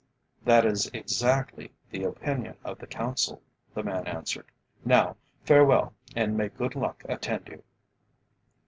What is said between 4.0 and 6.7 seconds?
answered. "Now, farewell, and may